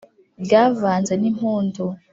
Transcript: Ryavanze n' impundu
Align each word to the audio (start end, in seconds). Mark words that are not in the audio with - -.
Ryavanze 0.43 1.13
n' 1.17 1.27
impundu 1.29 1.85